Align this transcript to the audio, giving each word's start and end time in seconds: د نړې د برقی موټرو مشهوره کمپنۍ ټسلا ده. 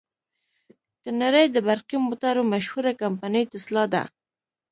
د 1.03 1.05
نړې 1.21 1.43
د 1.49 1.57
برقی 1.69 1.97
موټرو 2.07 2.41
مشهوره 2.53 2.91
کمپنۍ 3.01 3.43
ټسلا 3.51 3.83
ده. 3.93 4.03